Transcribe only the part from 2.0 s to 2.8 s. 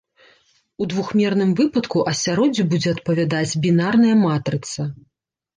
асяроддзю